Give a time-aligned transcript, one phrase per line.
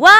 [0.00, 0.10] 哇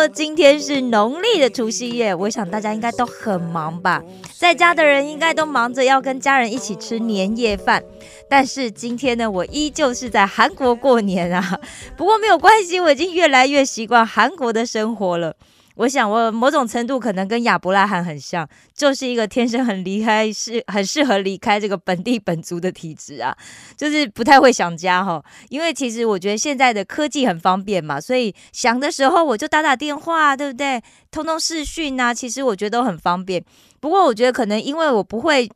[0.00, 4.02] 哦，今天是农历的除夕夜，我想大家应该都很忙吧，
[4.36, 7.82] 在家的人应该都忙着要跟家人一起吃年夜饭。
[8.28, 11.58] 但是今天呢，我依旧是在韩国过年啊。
[11.96, 15.34] 不过没有关系，我已经越来越习惯韩国的生活了。
[15.78, 23.36] 我想，我某种程度可能跟亚伯拉罕很像，就是一个天生很离开，是很适合离开这个本地本族的体质啊，
[23.76, 25.22] 就是不太会想家哈。
[25.50, 30.82] 因为其实我觉得现在的科技很方便嘛，所以想的时候我就打打电话，对不对？
[31.12, 33.44] 通通视讯啊，其实我觉得都很方便。
[33.78, 35.48] 不过我觉得可能因为我不会。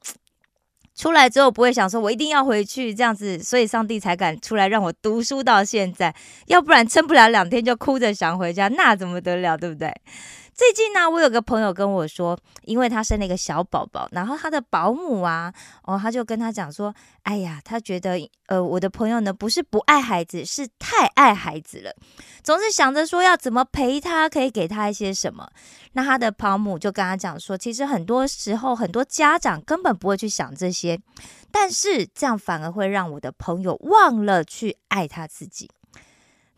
[0.95, 6.15] 出来之后不会想说，我一定要回去这样子，所以上帝才敢出来让我读书到现在，
[6.47, 9.93] 要不然撑不了两天就哭着想回家，那怎么得了，对不对？
[10.55, 21.95] 最近呢，我有个朋友跟我说，因为他生了一个小宝宝，然后他的保姆啊，哦，他就跟他讲说，哎呀，他觉得，呃，我的朋友呢不是不爱孩子，是太爱孩子了，
[22.43, 25.49] 总是想着说要怎么陪他，可以给他一些什么。
[25.95, 31.01] 那他的保姆就跟他讲说，其实很多时候很多家长根本不会去想这些，
[31.51, 35.71] 但是这样反而会让我的朋友忘了去爱他自己。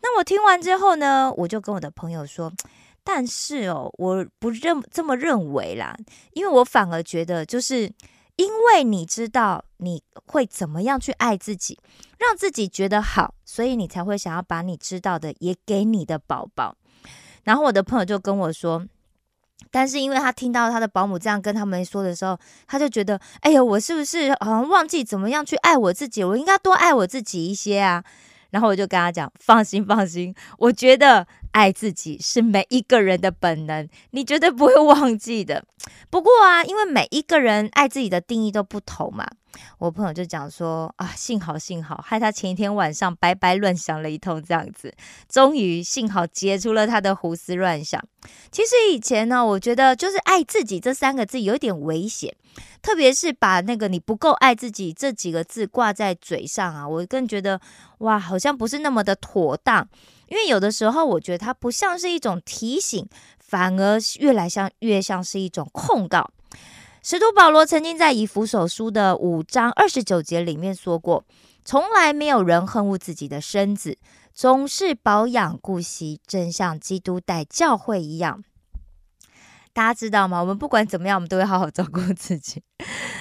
[0.01, 2.51] 那我听完之后呢，我就跟我的朋友说。
[3.07, 5.95] 但是哦，我不认这么认为啦，
[6.33, 7.83] 因为我反而觉得，就是
[8.35, 11.79] 因为你知道你会怎么样去爱自己，
[12.17, 16.75] 让自己觉得好，所以你才会想要把你知道的也给你的宝宝。
[17.43, 18.83] 然后我的朋友就跟我说，
[19.69, 26.23] 但是因为他听到他的保姆这样跟他们说的时候，他就觉得，哎呀，我是不是好像忘记怎么样去爱我自己？
[26.23, 28.03] 我应该多爱我自己一些啊。
[28.51, 31.27] 然后我就跟他讲，放心放心，我觉得。
[31.55, 35.63] 爱自己是每一个人的本能，你绝对不会忘记的。
[36.09, 39.25] 不过啊，因为每一个人爱自己的定义都不同嘛，
[39.77, 44.93] 我朋友就讲说啊，幸好幸好，害他前一天晚上白白乱想了一通，这样子，
[45.27, 48.03] 终于幸好解除了他的胡思乱想。
[48.51, 52.35] 其实以前呢，我觉得就是爱自己这三个字有点危险，
[52.81, 57.59] 特别是把那个你不够爱自己这几个字挂在嘴上啊，我更觉得
[57.99, 59.87] 哇，好像不是那么的妥当。
[60.27, 63.07] 因为有的时候，我觉得它不像是一种提醒，
[63.37, 66.31] 反而越来像越像是一种控告。
[67.07, 71.23] 使徒保罗曾经在以弗所书的五章二十九节里面说过
[71.63, 73.99] ：“从来没有人恨恶自己的身子，
[74.33, 78.43] 总是保养顾惜，正像基督待教会一样。”
[79.75, 80.39] 大家知道吗？
[80.39, 82.63] 我们不管怎么样，我们都会好好照顾自己。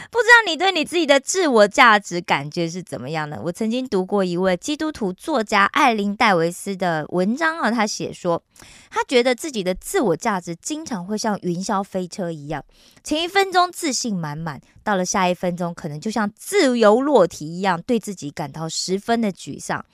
[0.08, 3.42] 不知道你对你自己的自我价值感觉是怎么样的？
[3.42, 8.40] 我曾经读过一位基督徒作家艾琳戴维斯的文章啊，他写说，
[8.88, 12.64] 他觉得自己的自我价值经常会像云霄飞车一样，
[13.02, 19.84] 前一分钟自信满满，到了下一分钟，可能就像自由落体一样，对自己感到十分的沮丧。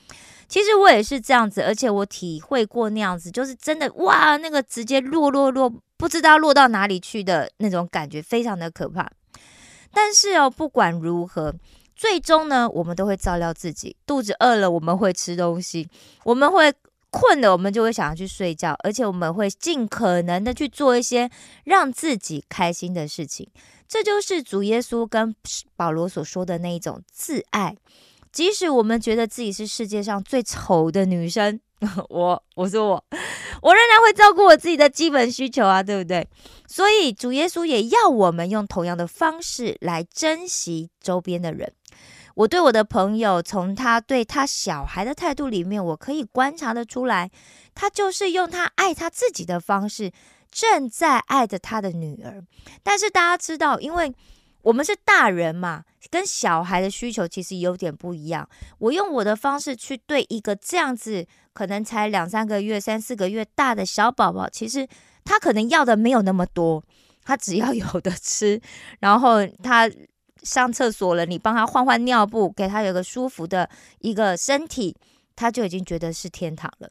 [0.46, 9.12] 其实我也是这样子，而且我体会过那样子，就是真的哇，那个直接落落落，不知道落到哪里去的那种感觉，非常的可怕。
[9.92, 11.54] 但是哦，不管如何，
[11.94, 13.94] 最终呢，我们都会照料自己。
[14.06, 15.86] 肚子饿了，我们会吃东西；
[16.24, 16.72] 我们会
[17.10, 18.74] 困了，我们就会想要去睡觉。
[18.82, 21.28] 而且我们会尽可能的去做一些
[21.64, 23.46] 让自己开心的事情。
[23.86, 25.34] 这就是主耶稣跟
[25.76, 27.76] 保罗所说的那一种自爱。
[28.32, 31.60] 即使我们觉得自己是世界上最丑的女生，
[32.10, 33.04] 我我说我，
[33.62, 36.28] 我仍然会照顾我自己的基本需求啊，对不对？
[36.66, 41.72] 所以主耶稣也要我们用同样的方式来珍惜周边的人。
[42.36, 47.30] 我对我的朋友，从他对他小孩的态度里面，我可以观察得出来，
[47.74, 50.12] 他就是用他爱他自己的方式，
[50.50, 52.42] 正在爱着他的女儿。
[52.82, 54.14] 但是大家知道，因为
[54.62, 55.84] 我们是大人嘛。
[56.10, 58.48] 跟小孩的需求其实有点不一样。
[58.78, 64.88] 我用我的方式去对一个这样子可能才两三个月、三四个月大的小宝宝，其实
[65.24, 66.82] 他可能要的没有那么多，
[67.22, 68.60] 他只要有的吃，
[68.98, 69.88] 然后他
[70.42, 73.68] 上厕所了，你帮他换换尿布，给他有个舒服的
[73.98, 74.96] 一个身体，
[75.36, 76.90] 他就已经觉得是天堂了。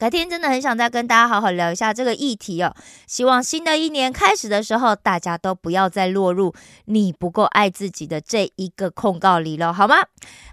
[0.00, 2.74] 改天真的很想再跟大家好好聊一下这个议题哦。
[3.06, 6.54] 希望新的一年开始的时候，大家都不要再落入
[6.86, 9.96] 你不够爱自己的这一个控告里了，好吗？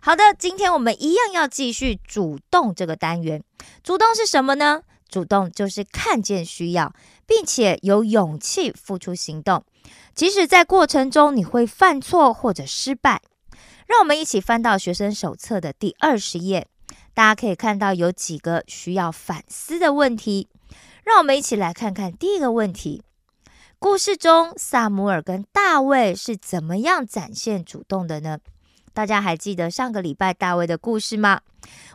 [0.01, 3.41] 好的，今天我们一样要继续主动这个单元。
[3.81, 4.81] 主动是什么呢？
[5.07, 6.93] 主动就是看见需要，
[7.25, 9.63] 并且有勇气付出行动，
[10.13, 13.21] 即使在过程中你会犯错或者失败。
[13.87, 16.67] 让我们一起翻到学生手册的第二十页，
[17.17, 20.49] 大家可以看到有几个需要反思的问题。
[21.03, 23.01] 让我们一起来看看第一个问题：
[23.79, 28.37] 故事中萨姆尔跟大卫是怎么样展现主动的呢？
[28.93, 31.41] 大家还记得上个礼拜大卫的故事吗？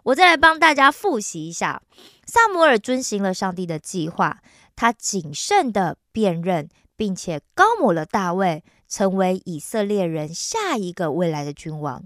[0.02, 1.80] 我再来帮大家复习一下。
[2.26, 4.40] 萨姆尔遵循了上帝的计划，
[4.74, 12.02] 他谨慎的辨认，并且高抹了大卫，成为以色列人下一个未来的君王。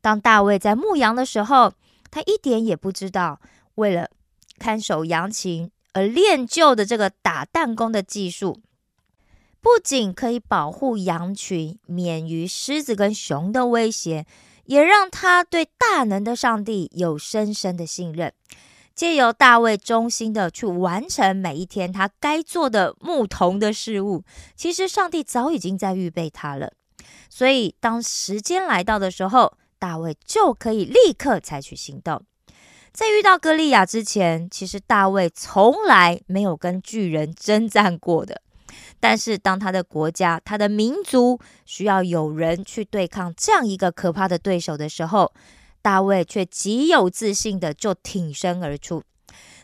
[0.00, 1.72] 当大卫在牧羊的时候，
[2.10, 3.40] 他一点也不知道，
[3.76, 4.08] 为了
[4.58, 5.70] 看守羊群。
[5.92, 8.60] 而练就的这个打弹弓的技术，
[9.62, 14.26] 不仅可以保护羊群免于狮子跟熊的威胁，
[14.66, 18.34] 也让他对大能的上帝有深深的信任。
[18.94, 24.22] 借由大卫忠心的去完成每一天他该做的牧童的事物，
[24.54, 26.74] 其实上帝早已经在预备他了。
[27.30, 29.56] 所以当时间来到的时候，
[29.86, 32.20] 大卫就可以立刻采取行动。
[32.92, 38.42] 在遇到歌利亚之前，其实大卫从来没有跟巨人征战过的。
[38.98, 45.32] 但是，当他的国家、他的民族需要有人去对抗这样一个可怕的对手的时候，
[45.80, 49.04] 大卫却极有自信的就挺身而出。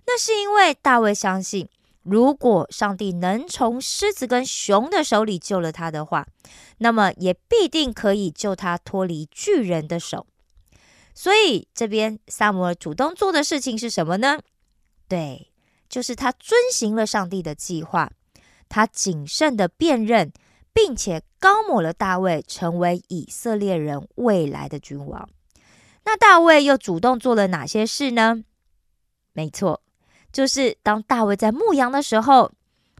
[0.06, 1.68] 那是因为大卫相信，
[2.02, 6.26] 如果上帝能从狮子跟熊的手里救了他的话，
[6.78, 10.26] 那么也必定可以救他脱离巨人的手。
[11.14, 14.40] 所以这边萨摩尔主动做的事情是什么呢？
[15.06, 15.52] 对，
[15.88, 18.10] 就是他遵行了上帝的计划，
[18.68, 20.32] 他谨慎的辨认，
[20.72, 25.28] 并且高抹了大卫成为以色列人未来的君王。
[26.04, 28.42] 那大卫又主动做了哪些事呢？
[29.34, 29.81] 没错，
[30.32, 32.50] 就是当大卫在牧羊的时候，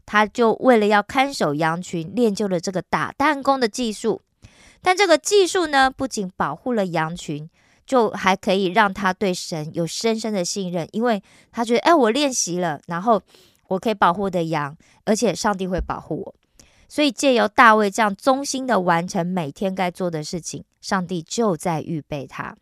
[0.05, 4.21] 他就为了要看守羊群，练就了这个打弹弓的技术。
[4.81, 7.49] 但这个技术呢，不仅保护了羊群。
[7.85, 11.21] 就还可以让他对神有深深的信任，因为
[11.51, 13.21] 他觉得，哎，我练习了，然后
[13.67, 16.35] 我可以保护的羊，而且上帝会保护我。
[16.87, 22.55] 所以借由大卫这样忠心的完成每天该做的事情，上帝就在预备他，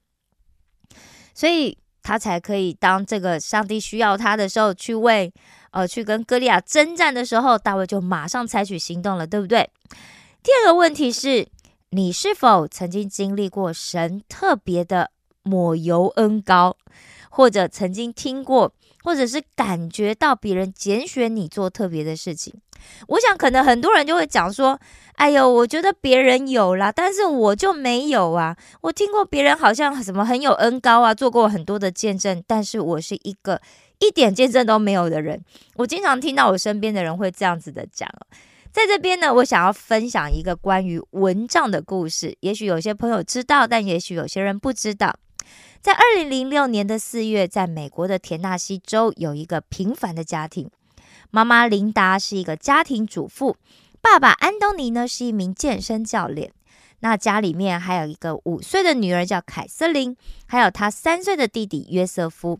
[1.35, 5.33] 所以他才可以当这个上帝需要他的时候，去为
[5.71, 9.69] 呃去跟歌利亚征战的时候，大卫就马上采取行动了，对不对？
[10.42, 11.48] 第二个问题是。
[11.94, 15.12] 你是否曾经经历过神特别的
[15.44, 16.77] 抹油恩膏，
[17.30, 18.71] 或者曾经听过，
[19.03, 22.53] 或者是感觉到别人拣选你做特别的事情？
[23.07, 24.80] 我想，可能很多人就会讲说
[25.13, 28.57] ：“哎呦，我觉得别人有啦，但是我就没有啊。
[28.81, 33.62] 我听过别人好像什么很有恩膏啊，做过很多的见证，但是我是一个
[34.00, 35.39] 一点见证都没有的人。”
[35.77, 38.09] 我经常听到我身边的人会这样子的讲。
[38.71, 42.36] 在这边呢，我想要分享一个关于蚊帐的故事。
[42.39, 45.13] 也许有些朋友知道，但也许有些人不知道。
[45.81, 50.69] 在二零零六年的四月，在美国的田纳西州，有一个平凡的家庭。
[51.30, 53.57] 妈妈琳达是一个家庭主妇，
[54.01, 56.51] 爸爸安东尼呢是一名健身教练。
[57.00, 60.15] 那家里面还有一个五岁的女儿叫凯瑟琳，
[60.45, 62.59] 还有他三岁的弟弟约瑟夫。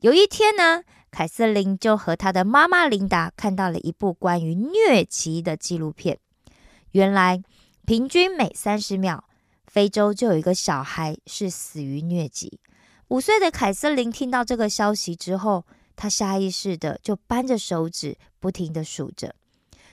[0.00, 0.82] 有一天呢。
[1.10, 6.18] 凯瑟琳就和她的妈妈琳达看到了一部关于疟疾的纪录片。
[6.90, 7.42] 原来，
[7.86, 9.24] 平均每三十秒，
[9.68, 12.58] 非洲就有一个小孩是死于疟疾。
[13.08, 19.34] 五岁的凯瑟琳听到这个消息之后，她下意识的就扳着手指，不停的数着。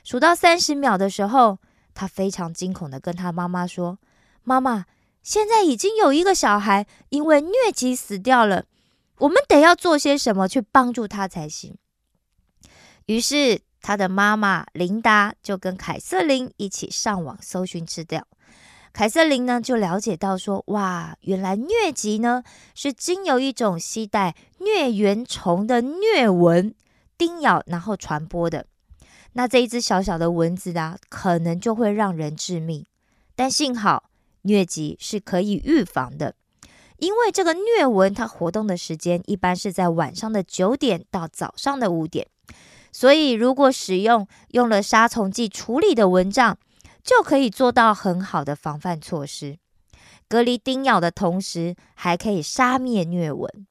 [0.03, 1.59] 数到三十秒的时候，
[1.93, 3.99] 她非常惊恐的跟她妈妈说
[4.43, 4.85] ：“妈妈，
[5.21, 8.65] 现在已经有一个小孩因为疟疾死掉了。”
[9.19, 11.77] 我们得要做些什么去帮助他才行。
[13.05, 18.27] 于是，他的妈妈琳达就跟凯瑟琳一起上网搜寻资料。
[18.95, 22.41] 凯瑟琳呢，就了解到说：“哇，原来疟疾呢
[22.73, 26.73] 是经由一种携带疟原虫的疟蚊
[27.17, 28.67] 叮咬，然后传播的。
[29.33, 32.85] 那这一只小小的蚊子啊，可能就会让人致命。
[33.35, 34.05] 但幸好，
[34.45, 36.35] 疟疾是可以预防的。”
[36.99, 42.27] 因为这个疟蚊，它活动的时间一般是在晚上的九点到早上的五点，
[42.93, 46.57] 所以如果使用用了杀虫剂处理的蚊帐，
[47.05, 49.57] 就可以做到很好的防范措施，
[50.27, 53.67] 隔离叮咬的同时，还可以杀灭疟蚊。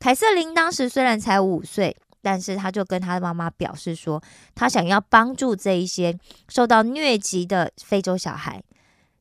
[0.00, 4.22] 凯瑟琳当时虽然才五岁，但是她就跟她的妈妈表示说，
[4.54, 6.18] 她想要帮助这一些
[6.48, 8.62] 受到疟疾的非洲小孩。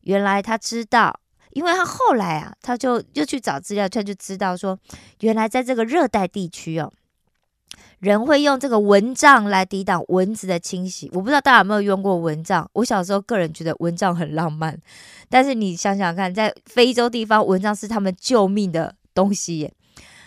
[0.02, 1.20] 原来她知道。
[1.52, 4.76] 因为她后来啊，她就又去找资料，她就知道说，
[5.20, 6.92] 原来在这个热带地区哦，
[8.04, 11.10] 人会用这个蚊帐来抵挡蚊子的侵袭。
[11.14, 14.78] 我不知道大家有没有用过蚊帐，我小时候个人觉得蚊帐很浪漫，
[15.30, 19.74] 但是你想想看，在非洲地方，蚊帐是他们救命的东西耶。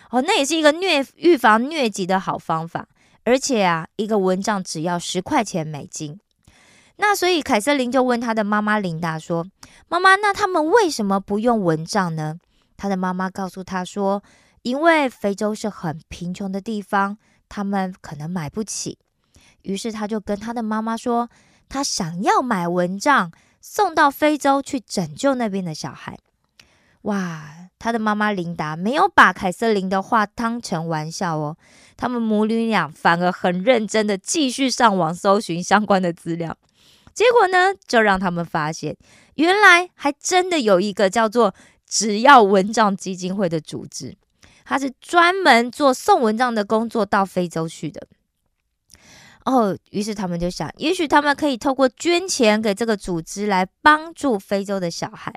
[0.08, 2.88] 哦，那也是一个疟预防疟疾的好方法，
[3.24, 6.18] 而且啊，一个蚊帐只要十块钱美金。
[6.96, 9.46] 那所以凯瑟琳就问她的妈妈琳达说
[9.86, 12.38] ：“妈妈，那他们为什么不用蚊帐呢？”
[12.78, 14.22] 她的妈妈告诉她说
[14.62, 17.18] ：“因为非洲是很贫穷的地方，
[17.48, 18.98] 他们可能买不起。”
[19.62, 21.28] 于是他就跟他的妈妈说
[21.68, 26.18] ：“他想要买蚊帐送到非洲去拯救那边的小孩。”
[27.02, 27.52] 哇！
[27.78, 31.56] 他的妈妈琳达没有把凯瑟琳的话当成玩笑哦，
[31.94, 36.56] 他们母女俩反而很认真的继续上网搜寻相关的资料。
[37.12, 38.96] 结果呢，就让他们发现，
[39.34, 41.54] 原来还真的有一个叫做
[41.86, 44.16] “只要蚊帐基金会”的组织，
[44.66, 48.06] 他是专门做送蚊帐的工作到非洲去的。
[49.44, 55.32] 哦，于是他们就想，也许他们可以透过捐钱给这个组织来帮助非洲的小孩。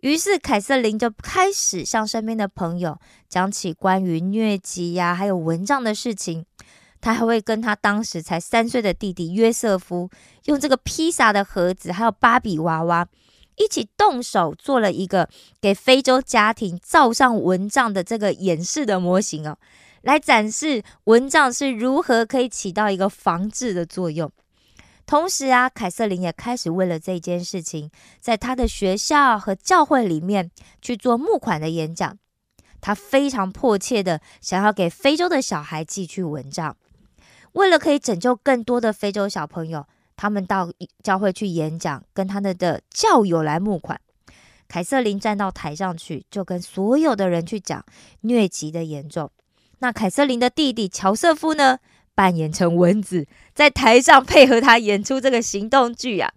[0.00, 6.46] 于是凯瑟琳就开始向身边的朋友讲起关于疟疾呀，还有蚊帐的事情。
[7.00, 10.10] 他还会跟他当时才三岁的弟弟约瑟夫，
[10.46, 13.06] 用这个披萨的盒子，还有芭比娃娃，
[13.58, 15.28] 一起动手做了一个
[15.60, 19.58] 给非洲家庭罩上蚊帐的这个演示的模型哦，
[20.02, 24.30] 来展示蚊帐是如何可以起到一个防治的作用。
[25.04, 30.50] 同时啊，凯瑟琳也开始为了这件事情，在他的学校和教会里面
[30.82, 32.18] 去做募款的演讲。
[32.80, 36.76] 他非常迫切的想要给非洲的小孩寄去蚊帐。
[37.52, 39.86] 为了可以拯救更多的非洲小朋友，
[40.18, 40.68] 他们到
[41.04, 44.00] 教会去演讲，跟他们的教友来募款。
[44.66, 47.82] 凯瑟琳站到台上去，就跟所有的人去讲
[48.24, 49.30] 疟疾的严重。
[49.78, 51.78] 那凯瑟琳的弟弟乔瑟夫呢，
[52.16, 56.34] 扮演成蚊子，在台上配合他演出这个行动剧啊。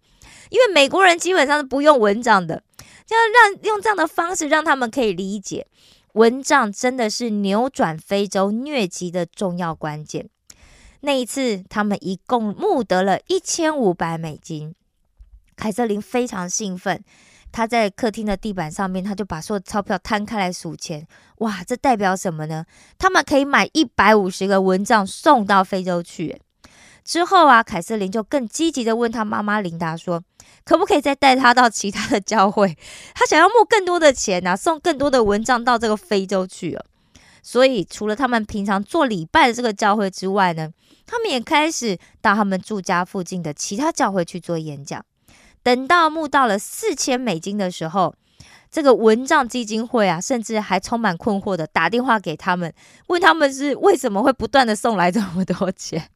[0.51, 2.61] 因为美国人基本上是不用蚊帐的，
[3.07, 5.65] 就要让用这样的方式让他们可以理解，
[6.13, 10.29] 蚊帐真的是扭转非洲疟疾的重要关键。
[11.01, 14.73] 那一次，他们一共募得了一千五百美金。
[15.55, 17.03] 凯瑟琳非常兴奋，
[17.51, 21.07] 她在客厅的地板上面，她就把所有钞票摊开来数钱。
[21.39, 22.65] 哇，这代表什么呢？
[22.97, 26.39] 他们可以买一百五十个蚊帐送到非洲去。
[27.03, 30.23] 之后啊，凯瑟琳就更积极的问她妈妈琳达说
[30.63, 32.77] ：“可不可以再带她到其他的教会？
[33.15, 36.85] 她想要募更多的钱啊，送更多的蚊帐到这个非洲去了。”
[37.43, 40.71] 所以，除了他们平常做礼拜的这个教会之外呢，
[41.11, 45.05] 他们也开始到他们住家附近的其他教会去做演讲。
[45.61, 48.15] 等到募到了四千美金的时候，
[48.71, 52.73] 这个蚊帐基金会啊，甚至还充满困惑的打电话给他们，
[53.07, 56.07] 问他们是为什么会不断的送来这么多钱。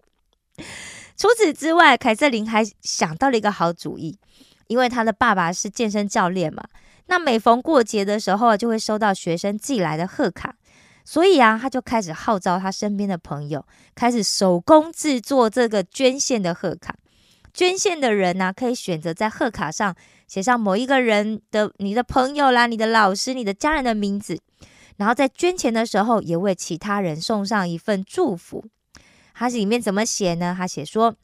[1.18, 4.18] 除此之外，凯瑟琳还想到了一个好主意，
[4.68, 6.64] 因为他的爸爸是健身教练嘛，
[7.08, 10.56] 那每逢过节的时候，就会收到学生寄来的贺卡。
[11.06, 16.96] 所以啊，他就开始号召他身边的朋友，开始手工制作这个捐献的贺卡。
[17.54, 19.96] 捐献的人呢，可以选择在贺卡上
[20.28, 24.42] 写上某一个人的、你的朋友啦、你的老师、你的家人的名字，
[24.98, 28.66] 然后在捐钱的时候，也为其他人送上一份祝福。
[29.34, 30.56] 它里面怎么写呢？
[30.58, 31.16] 他写说：“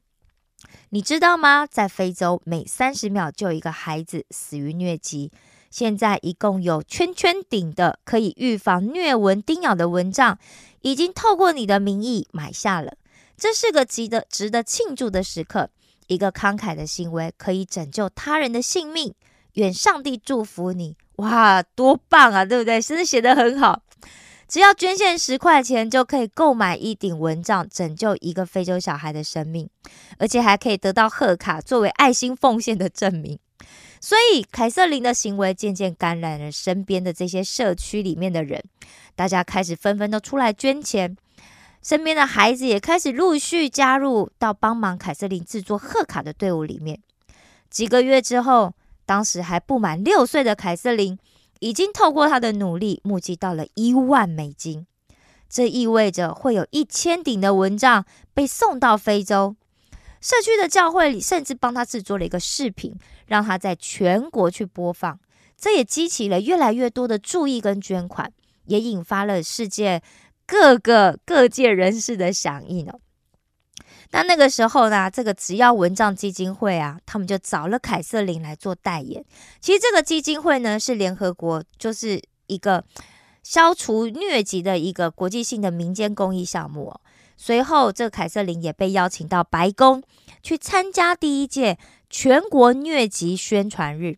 [0.91, 1.65] 你知道吗？
[1.65, 5.31] 在非洲，每三十秒就有一个孩子死于疟疾。”
[5.71, 10.37] 现在一共有圈圈顶的可以预防疟蚊叮咬的蚊帐，
[10.81, 12.93] 已经透过你的名义买下了。
[13.37, 15.69] 这是个值得值得庆祝的时刻，
[16.05, 19.15] 一个慷慨的行为可以拯救他人的性命。
[19.53, 20.95] 愿上帝祝福你！
[21.17, 22.81] 哇，多棒啊，对不对？
[22.81, 23.81] 真的写得很好。
[24.47, 29.69] 只要捐献十块钱，就可以购买一顶蚊帐，拯救一个非洲小孩的生命，
[30.19, 33.39] 而且还可以得到贺卡，作为爱心奉献的证明。
[34.03, 38.63] 所以，凯瑟琳的行为渐渐感染了身边的这些社区里面的人，
[39.15, 41.15] 大家开始纷纷都出来捐钱，
[41.83, 46.99] 身边的孩子也开始陆续加入到帮忙凯瑟琳制作贺卡的队伍里面。
[47.69, 48.73] 几个月之后，
[49.05, 51.19] 当时还不满六岁的凯瑟琳，
[51.59, 54.87] 已经透过她的努力募集到了一万美金，
[55.47, 58.03] 这意味着会有一千顶的蚊帐
[58.33, 59.55] 被送到非洲。
[60.21, 65.19] 社区的教会里甚至帮他制作了一个视频，让他在全国去播放，
[65.57, 68.31] 这也激起了越来越多的注意跟捐款，
[68.65, 70.01] 也引发了世界
[70.45, 72.99] 各个各界人士的响应哦。
[74.11, 79.23] 那那个时候呢，这个只要蚊帐基金会啊，他们就找了凯瑟琳来做代言。
[79.59, 82.83] 其实这个基金会呢，是联合国就是一个
[83.41, 87.01] 消除疟疾的一个国际性的民间公益项目哦。
[87.37, 90.03] 随后，这凯瑟琳也被邀请到白宫
[90.43, 91.77] 去参加第一届
[92.09, 94.17] 全国疟疾宣传日，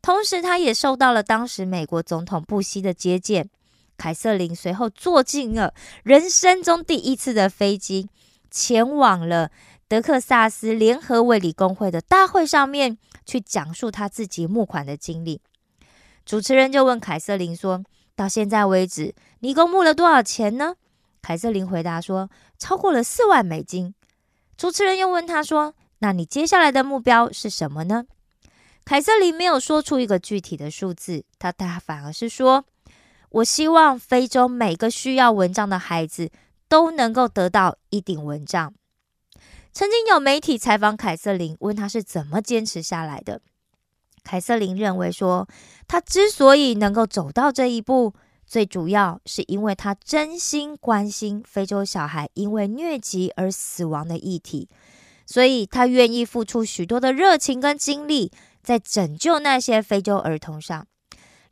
[0.00, 3.50] 同时，他也受到了当时美国总统布希的接见。
[3.96, 8.08] 凯瑟琳随后坐进了人生中第一次的飞机，
[8.50, 9.50] 前往了
[9.86, 15.40] 德克萨斯联合卫理公会的大会上面去讲述他自己募款的经历。
[16.24, 17.84] 主持人就问凯瑟琳说
[18.16, 20.74] ：“到现在为止，你一共募了多少钱呢？”
[21.22, 23.94] 凯瑟琳回答说：“超过了四万美金。”
[24.58, 28.04] 主持人又问他说：“那你接下来的目标是什么呢？”
[28.84, 32.64] 凯瑟琳没有说出一个具体的数字，他他反而是说。
[33.36, 36.30] 我希望非洲每个需要蚊帐的孩子
[36.68, 38.74] 都能够得到一顶蚊帐。
[39.72, 43.40] 曾经有媒体采访凯瑟琳，问她是怎么坚持下来的。
[44.22, 45.48] 凯瑟琳认为说，
[45.88, 48.12] 她之所以能够走到这一步，
[48.52, 54.68] 最主要是因为他真心关心非洲小孩因为疟疾而死亡的议题，
[55.24, 58.30] 所以他愿意付出许多的热情跟精力，
[58.62, 60.86] 在拯救那些非洲儿童上。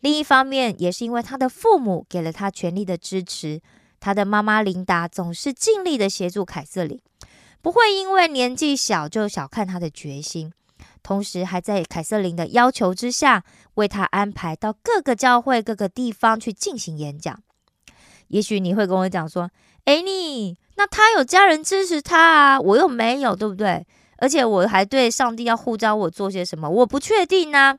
[0.00, 3.62] 另一方面，也是因为他的父母给了他全力的支持，
[3.98, 7.00] 他的妈妈琳达总是尽力的协助凯瑟琳，
[7.62, 10.52] 不会因为年纪小就小看他的决心，
[11.02, 17.42] 同时还在凯瑟琳的要求之下，为他安排到各个教会、各个地方去进行演讲。
[18.28, 19.50] 也许你会跟我讲说
[19.86, 23.86] ：“哎，你那他有家人支持他啊，我又没有，对不对？
[24.18, 27.76] 而且我还对上帝要呼召我做些什么，我不确定呢。”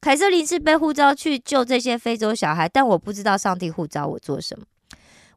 [0.00, 4.64] 凯瑟琳是被呼召去救这些非洲小孩，但我不知道上帝呼召我做什么。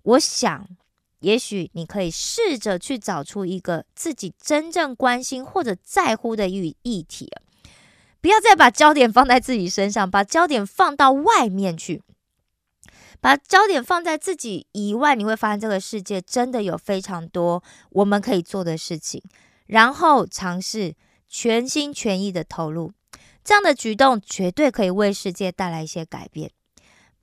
[0.03, 0.65] 我想，
[1.23, 7.31] 也许你可以试着去找出一个自己真正关心或者在乎的议议题
[8.19, 12.01] 不要再把焦点放在自己身上，把焦点放到外面去，
[13.19, 19.21] 把焦点放在自己以外，你会发现这个世界真的有非常多我们可以做的事情，
[19.65, 20.95] 然后尝试
[21.27, 22.91] 全心全意的投入。
[23.43, 26.51] 这样的举动绝对可以为世界带来一些改变。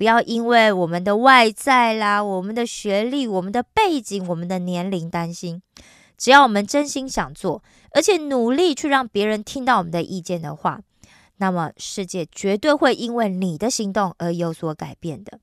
[0.00, 5.60] 不要因为我们的外在啦、我们的学历、我们的背景、我们的年龄担心。
[6.16, 10.80] 只要我们真心想做，而且努力去让别人听到我们的意见的话，
[11.36, 15.38] 那么世界绝对会因为你的行动而有所改变的。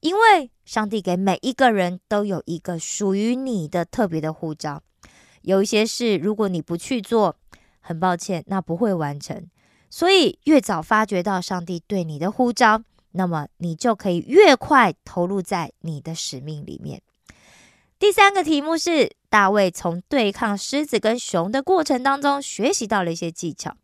[0.00, 4.82] 因为上帝给每一个人都有一个属于你的特别的护照。
[5.40, 7.34] 有一些事，如果你不去做，
[7.80, 9.46] 很抱歉，那不会完成。
[9.88, 12.82] 所以，越早发觉到上帝对你的呼召，
[13.16, 17.02] 那么你就可以越快投入在你的使命里面。
[17.98, 23.74] 第三个题目是：大卫从对抗狮子跟熊的过程当中学习到了一些技巧。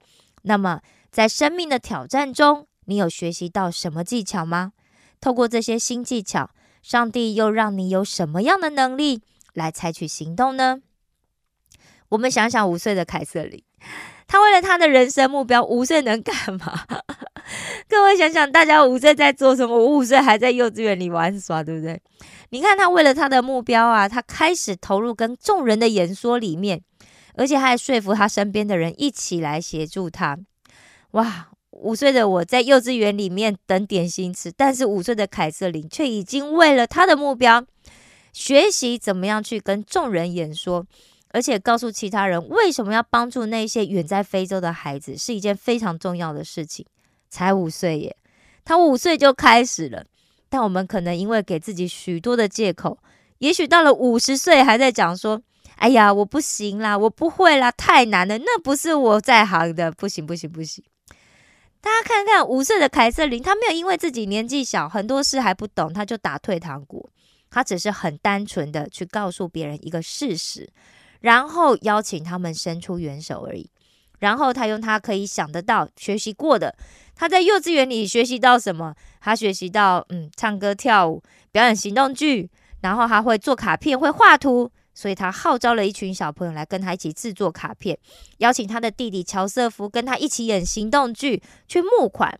[0.42, 4.72] 那么，在生命的挑战中，你有学习到什么技巧吗？
[5.18, 6.50] 透过这些新技巧，
[6.82, 9.22] 上帝又让你有什么样的能力
[9.54, 10.82] 来采取行动呢？
[12.10, 13.64] 我们想想五岁的凯瑟琳。
[14.32, 16.86] 他为了他的人生目标，五岁能干嘛？
[17.86, 19.76] 各位想想，大家五岁在做什么？
[19.76, 22.00] 我五岁还在幼稚园里玩耍，对不对？
[22.48, 26.80] 你看他为了他的目标啊，他开始投入跟众人的演说里面，
[27.34, 30.38] 而且还说服他身边的人一起来协助他。
[31.10, 31.48] 哇！
[31.72, 37.62] 五岁的我在幼稚园里面等点心吃，但是五岁的凯瑟琳却已经为了他的目标，
[38.32, 40.86] 学习怎么样去跟众人演说。
[41.32, 46.84] 而且告诉其他人为什么要帮助那些远在非洲的孩子，是一件非常重要的事情。
[47.28, 48.16] 才五岁耶，
[48.64, 50.04] 他五岁就开始了。
[50.48, 52.98] 但我们可能因为给自己许多的借口，
[53.38, 55.40] 也许到了五十岁还在讲说
[55.76, 60.84] ：“哎呀，我不行啦，我不会啦，太难了，那不是我在行的，不行不行不行。”
[61.80, 67.08] 大家看看五岁的凯瑟琳，他没有因为自己年纪小，很多事还不懂，他就打退堂鼓。
[67.50, 70.68] 他只是很单纯的去告诉别人一个事实。
[71.22, 73.68] 然后邀请他们伸出援手而已。
[74.20, 76.76] 然后他用他可以想得到、学习过的，
[77.16, 78.94] 他在幼稚园里学习到什么？
[79.20, 82.50] 他学习到，嗯，唱歌、跳舞、表演行动剧。
[82.82, 87.96] 然后他会做卡片、会画图，所以他号召了一群小朋友来跟他一起制作卡片，
[88.38, 92.36] 邀请他的弟弟乔瑟夫跟他一起演行动剧去募款。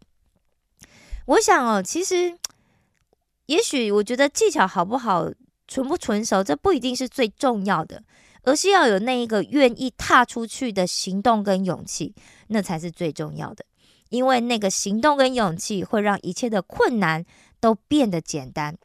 [1.27, 2.37] 我想哦，其实，
[3.47, 5.31] 也许我觉得技巧好不好、
[5.69, 8.03] 纯不纯熟，这不一定是最重要的。
[8.45, 12.15] 而是要有那一个愿意踏出去的行动跟勇气，
[12.49, 13.65] 那才是最重要的。
[14.09, 17.25] 因为那个行动跟勇气会让一切的困难
[17.61, 18.77] 都变得简单。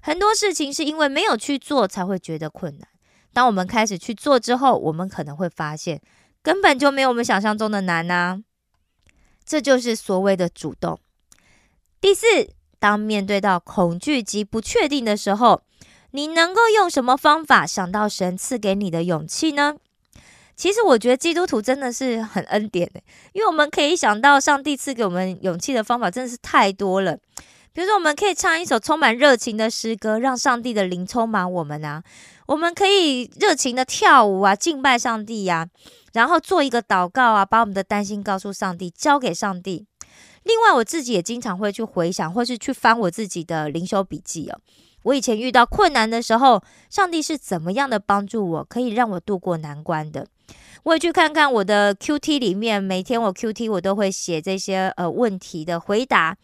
[0.00, 2.88] 很多事情是因为没有去做才会觉得困难。
[3.32, 6.00] 当我们开始去做之后，我们可能会发现
[6.42, 8.42] 根本就没有我们想象中的难呐。
[9.44, 10.98] 这就是所谓的主动。
[12.00, 12.26] 第四，
[12.78, 15.62] 当面对到恐惧及不确定的时候。
[16.12, 19.76] 你能够用什么方法想到神赐给你的勇气呢？
[20.54, 23.00] 其实我觉得基督徒真的是很恩典的，
[23.32, 27.18] 因为我们可以想到上帝赐给我们勇气的方法真的是太多了。
[27.72, 32.02] 比如说，我们可以唱一首充满热情的诗歌，让上帝的灵充满我们啊；
[32.46, 35.64] 我们可以热情的跳舞啊，敬拜上帝呀；
[36.12, 39.86] 然后做一个祷告啊，把我们的担心告诉上帝，交给上帝。
[40.42, 44.60] 另外，我自己也经常会去回想，或是去翻我自己的灵修笔记哦。
[45.02, 50.26] 我以前遇到困难的时候，上帝是怎么样的帮助我，可以让我度过难关的？
[50.84, 56.36] 我也去看看我的 Q T 里面，每天我 Q T 我都会写这些呃问题的回答。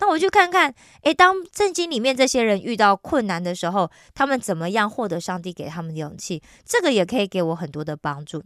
[0.00, 6.40] 那我去看看，诶，当圣经里面这些人遇到困难的时候，他们怎么样获得上帝给他们的勇气？
[6.64, 8.42] 这个也可以给我很多的帮助。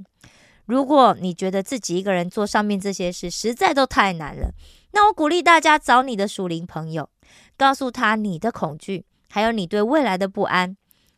[0.65, 4.53] 如果你觉得自己一个人做上面这些事实在都太难了，
[4.93, 7.11] 那我鼓励大家找你的属灵朋友，
[7.59, 9.05] 告诉他你的恐惧。
[9.35, 10.77] 还有你对未来的不安，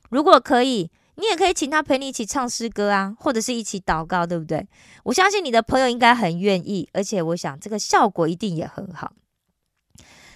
[0.08, 4.68] 如果可以，你也可以请他陪你一起唱诗歌啊，或者是一起祷告，对不对？
[5.02, 9.14] 我相信你的朋友应该很愿意，而且我想这个效果一定也很好。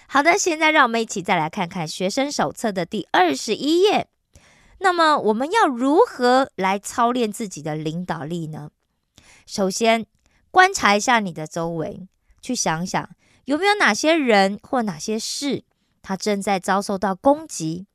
[0.07, 4.09] 好的，现在让我们一起再来看看学生手册的第二十一页。
[4.79, 8.71] 那么我们要如何来操练自己的领导力呢？
[9.45, 10.05] 首先，
[10.51, 12.09] 观察一下你的周围，
[12.41, 13.09] 去想想
[13.45, 15.63] 有没有哪些人或哪些事。
[16.01, 17.87] 他正在遭受到攻击，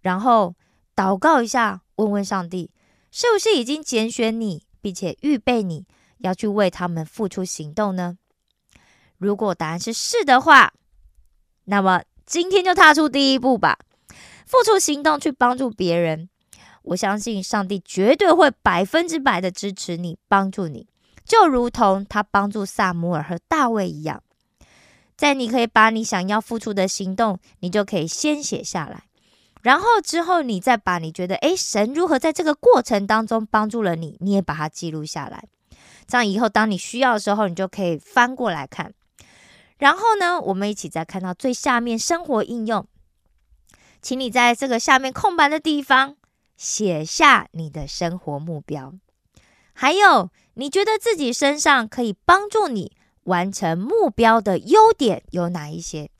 [0.00, 0.54] 然后
[0.94, 2.70] 祷告一下，问问上帝，
[3.10, 5.86] 是不是已经拣选你，并且预备你
[6.18, 8.18] 要去为他们付出行动呢？
[9.16, 10.72] 如果答案是是的话，
[11.64, 13.78] 那么今天就踏出第一步吧，
[14.46, 16.28] 付出行动去帮助别人。
[16.82, 20.88] 我相信上帝绝对会百分之百的支持你，帮助你，
[21.24, 24.22] 就如同他帮助萨姆尔和大卫一样。
[25.18, 29.02] 在你可以把你想要付出的行动，你就可以先写下来，
[29.62, 35.42] 然后之后你再把你觉得诶神如何在这个过程当中帮助了你，你也把它记录下来。
[36.06, 38.94] 这样以后当你需要的时候，你就可以翻过来看。
[39.78, 42.86] 然后呢，我们一起再看到最下面生活应用，
[44.00, 46.14] 请你在这个下面空白的地方
[46.56, 48.94] 写下你的生活目标，
[49.72, 52.92] 还有你觉得自己身上可以帮助你。
[53.28, 56.10] 完成目标的优点有哪一些？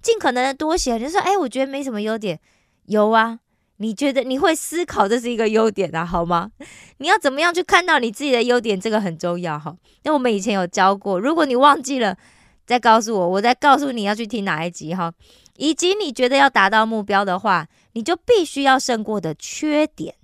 [0.00, 0.98] 尽可能的多写。
[0.98, 2.40] 就说，哎，我觉得没什么优点。
[2.86, 3.40] 有啊，
[3.78, 6.50] 你觉得你会思考，这是一个优点啊，好吗？
[6.98, 8.80] 你要怎么样去看到你自己的优点？
[8.80, 9.76] 这个很重要哈。
[10.04, 12.16] 那我们以前有教过，如果你忘记了，
[12.64, 15.12] 再告诉我，我再告诉你要去听哪一集哈。
[15.56, 20.14] 以及你觉得要达到目标的话，你就必须要胜过的缺点。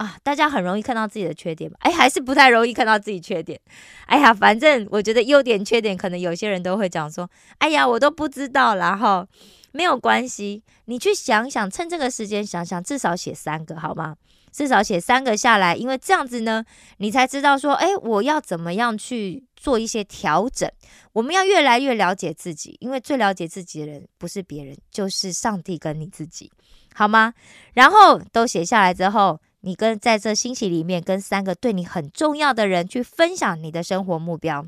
[0.00, 1.76] 啊，大家很容易看到自己的缺点吧？
[1.80, 3.60] 哎，还是不太容易看到自己缺点。
[4.06, 9.28] 哎呀，反正我觉得优点、缺点，可能有些人都会讲说：“哎呀，我都不知道。”然后
[9.72, 14.16] 没有关系，你去想想，趁这个时间想想，至少写三个好吗？
[14.50, 16.64] 至少写三个下来，因为这样子呢，
[16.96, 20.66] 你才知道说：“哎，我要怎么样去做一些调整？”
[21.12, 26.50] 我们要越来越了解自己，因为最了解自己的人不是别人，就是上帝跟你自己，
[26.94, 27.34] 好吗？
[27.74, 29.38] 然后都写下来之后。
[29.60, 34.66] 你跟在这星期里面，跟三个对你很重要的人去分享你的生活目标。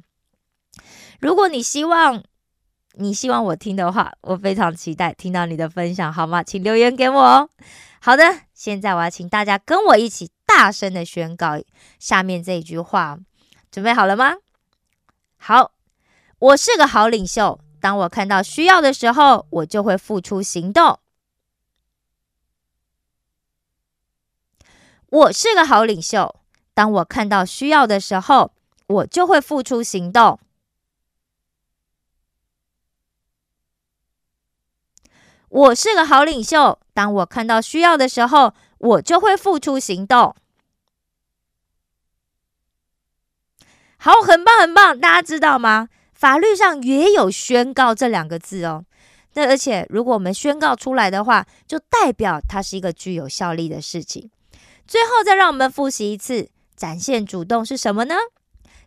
[1.21, 2.23] 如果你希望
[2.95, 6.43] 你希望我听的话，我非常期待听到你的分享，好吗？
[6.43, 7.49] 请留言给我哦。
[8.01, 11.63] 好的，现在我要请大家跟我一起大声的宣告
[11.99, 13.19] 下面这一句话，
[13.71, 14.35] 准备好了吗？
[15.39, 15.73] 好，
[16.39, 20.99] 我是个好领袖，当我看到需要的时候，我就会付出行动。
[25.12, 26.37] 我是个好领袖，
[26.72, 28.51] 当我看到需要的时候，
[28.87, 30.40] 我就会付出行动。
[35.51, 40.35] 我是个好领袖，当我看到需要的时候，我就会付出行动。
[43.98, 45.90] 好，很棒，很棒，大家知道吗？
[46.14, 48.87] 法律上也有宣告这两个字哦。
[49.35, 54.31] 那而且，如果我们宣告出来的话，就代表它是一个具有效力的事情。
[54.93, 58.15] 最后，再让我们复习一次：展现主动是什么呢？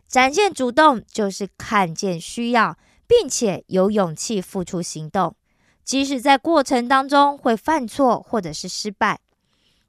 [0.06, 5.34] 展现主动就是看见需要，并且有勇气付出行动，
[5.82, 9.18] 即使在过程当中会犯错或者是失败。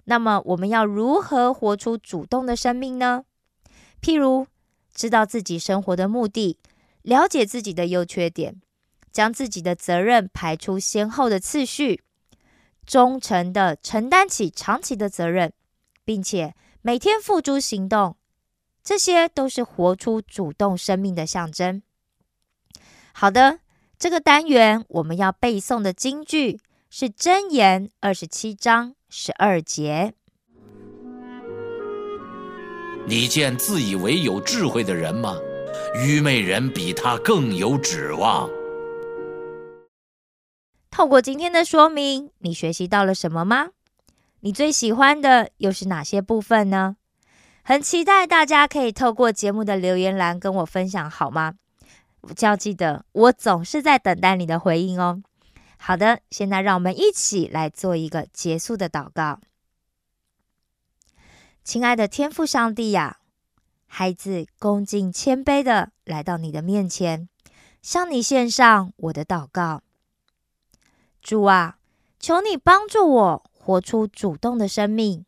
[0.06, 3.24] 那么，我们要如何活出主动的生命呢？
[4.02, 4.48] 譬如，
[4.96, 6.58] 知道自己生活的目的，
[7.04, 8.60] 了解自己的优缺点，
[9.12, 12.02] 将自己的责任排出先后的次序，
[12.88, 15.54] 忠诚的承担起长期的责任。
[16.08, 18.15] 并且每天付诸行动，
[18.82, 21.82] 这些都是活出主动生命的象征。
[23.12, 23.60] 好的，
[24.00, 30.13] 这个单元我们要背诵的金句是箴言二十七章十二节。
[33.06, 35.36] 你见自以为有智慧的人吗？
[35.93, 38.50] 愚昧人比他更有指望。
[40.89, 43.72] 透过今天的说明，你学习到了什么吗？
[44.48, 46.96] 你最喜欢的又是哪些部分呢？
[47.64, 51.56] 很期待大家可以透过节目的留言栏跟我分享，好吗？
[52.34, 55.22] 就要记得，我总是在等待你的回应哦。
[55.76, 59.42] 好的，现在让我们一起来做一个结束的祷告。
[61.66, 63.18] 亲爱的天父上帝呀，
[63.86, 67.28] 孩子恭敬谦卑的来到你的面前，
[67.82, 69.82] 向你献上我的祷告。
[71.22, 71.80] 主啊，
[72.18, 73.47] 求你帮助我。
[73.68, 75.26] 活出主动的生命。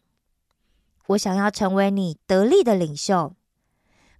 [1.07, 3.35] 我想要成为你得力的领袖，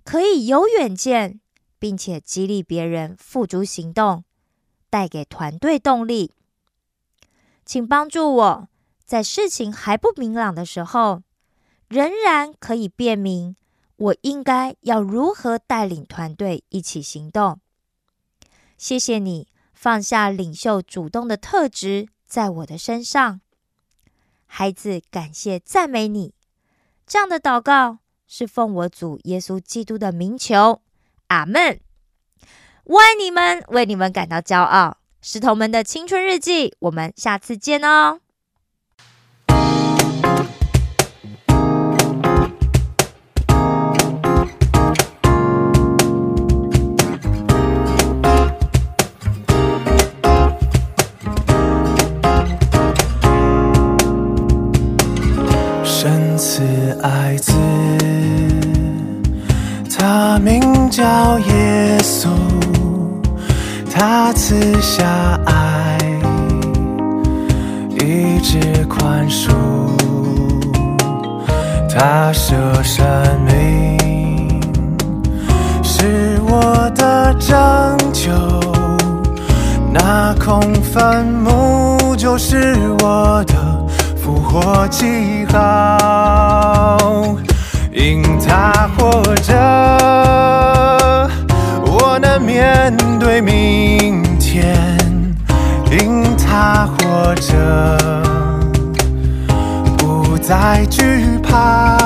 [0.04, 1.40] 可以有远见，
[1.80, 4.26] 并且激励别人付诸行动，
[4.90, 6.34] 带给团队动力。
[7.64, 8.68] 请帮助我
[9.06, 11.24] 在事情还不明朗的时候，
[11.88, 13.56] 仍然可以辨明
[13.96, 17.62] 我应该要如何带领团队一起行动。
[18.78, 23.40] 谢谢你放下领袖主动的特质在我的身上。
[24.52, 26.34] 孩子，感谢赞美你，
[27.06, 30.82] 这样的祷告是奉我主耶稣基督的名求，
[31.28, 31.80] 阿门。
[32.84, 34.98] 我爱你们，为你们感到骄傲。
[35.22, 38.22] 石头们的青春日记，我们下次见哦。
[62.02, 62.30] 稣，
[63.94, 65.06] 他赐下
[65.46, 65.98] 爱，
[67.96, 69.52] 一直宽恕，
[71.90, 73.06] 他舍生
[73.46, 73.98] 命，
[75.84, 77.58] 是我的拯
[78.14, 78.32] 救，
[79.92, 83.56] 那空坟墓就是我的。
[84.22, 86.98] 复活记号，
[87.92, 89.54] 因他活着，
[92.20, 94.64] 难面对明天；
[95.92, 97.98] 因他活着，
[99.98, 101.98] 不再惧怕。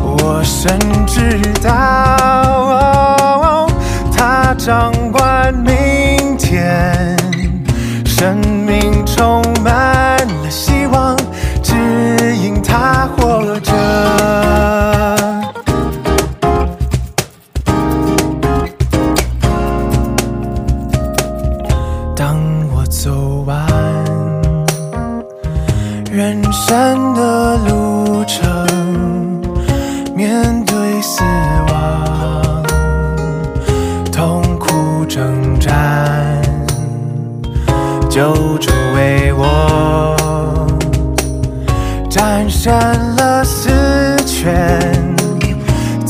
[0.00, 3.66] 我深知道，
[4.16, 4.92] 他掌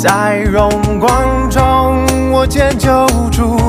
[0.09, 3.61] 在荣光中我见救主，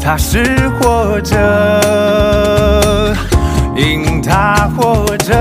[0.00, 3.12] 他是活着，
[3.74, 5.34] 因他活着，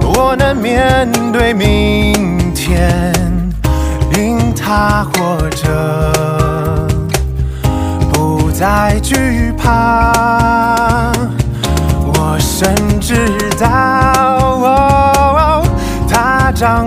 [0.00, 3.12] 我能面对明天，
[4.16, 6.12] 因他活着，
[8.12, 10.12] 不再惧怕。
[12.16, 13.26] 我甚至
[13.58, 15.64] 道，
[16.08, 16.86] 他掌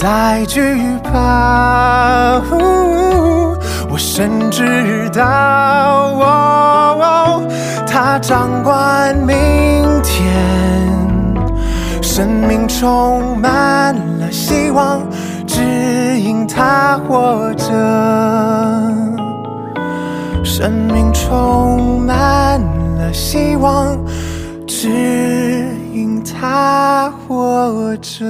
[0.00, 0.62] 再惧
[1.04, 2.40] 怕，
[3.90, 6.16] 我深知道，
[7.86, 9.36] 他掌管明
[10.02, 10.24] 天，
[12.00, 15.02] 生命充满了希望，
[15.46, 15.60] 只
[16.18, 17.66] 因他活着，
[20.42, 22.58] 生命充满
[22.96, 23.98] 了希望，
[24.66, 24.88] 只
[26.40, 28.24] 他活着。